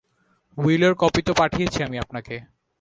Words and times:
উইলের 0.57 0.93
copy 0.95 1.21
তো 1.21 1.31
পাঠিয়েছি 1.33 1.79
আমি 1.83 1.97
আপনাকে। 1.99 2.35